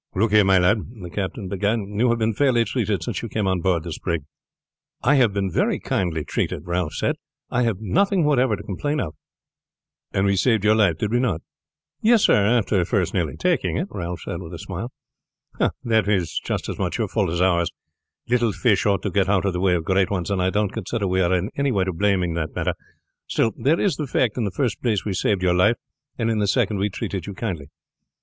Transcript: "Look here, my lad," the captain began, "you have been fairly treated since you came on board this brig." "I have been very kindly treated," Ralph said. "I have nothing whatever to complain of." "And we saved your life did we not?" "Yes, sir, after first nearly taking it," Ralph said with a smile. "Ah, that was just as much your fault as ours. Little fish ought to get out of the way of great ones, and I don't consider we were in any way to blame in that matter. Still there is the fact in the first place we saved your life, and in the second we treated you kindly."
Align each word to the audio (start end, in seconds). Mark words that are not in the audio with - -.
"Look 0.15 0.31
here, 0.31 0.43
my 0.43 0.57
lad," 0.57 0.79
the 0.99 1.11
captain 1.11 1.47
began, 1.47 1.99
"you 1.99 2.09
have 2.09 2.17
been 2.17 2.33
fairly 2.33 2.65
treated 2.65 3.03
since 3.03 3.21
you 3.21 3.29
came 3.29 3.45
on 3.45 3.61
board 3.61 3.83
this 3.83 3.99
brig." 3.99 4.23
"I 5.03 5.13
have 5.13 5.31
been 5.31 5.51
very 5.51 5.79
kindly 5.79 6.23
treated," 6.25 6.63
Ralph 6.65 6.95
said. 6.95 7.17
"I 7.51 7.61
have 7.61 7.81
nothing 7.81 8.23
whatever 8.25 8.55
to 8.55 8.63
complain 8.63 8.99
of." 8.99 9.13
"And 10.11 10.25
we 10.25 10.37
saved 10.37 10.63
your 10.63 10.73
life 10.73 10.97
did 10.97 11.11
we 11.11 11.19
not?" 11.19 11.43
"Yes, 12.01 12.23
sir, 12.23 12.33
after 12.33 12.83
first 12.83 13.13
nearly 13.13 13.37
taking 13.37 13.77
it," 13.77 13.89
Ralph 13.91 14.21
said 14.21 14.41
with 14.41 14.55
a 14.55 14.57
smile. 14.57 14.91
"Ah, 15.59 15.69
that 15.83 16.07
was 16.07 16.39
just 16.43 16.67
as 16.67 16.79
much 16.79 16.97
your 16.97 17.07
fault 17.07 17.29
as 17.29 17.39
ours. 17.39 17.69
Little 18.27 18.53
fish 18.53 18.87
ought 18.87 19.03
to 19.03 19.11
get 19.11 19.29
out 19.29 19.45
of 19.45 19.53
the 19.53 19.59
way 19.61 19.75
of 19.75 19.85
great 19.85 20.09
ones, 20.09 20.31
and 20.31 20.41
I 20.41 20.49
don't 20.49 20.73
consider 20.73 21.07
we 21.07 21.21
were 21.21 21.37
in 21.37 21.51
any 21.57 21.71
way 21.71 21.83
to 21.83 21.93
blame 21.93 22.23
in 22.23 22.33
that 22.33 22.55
matter. 22.55 22.73
Still 23.27 23.51
there 23.55 23.79
is 23.79 23.97
the 23.97 24.07
fact 24.07 24.35
in 24.35 24.45
the 24.45 24.49
first 24.49 24.81
place 24.81 25.05
we 25.05 25.13
saved 25.13 25.43
your 25.43 25.53
life, 25.53 25.75
and 26.17 26.31
in 26.31 26.39
the 26.39 26.47
second 26.47 26.77
we 26.77 26.89
treated 26.89 27.27
you 27.27 27.35
kindly." 27.35 27.67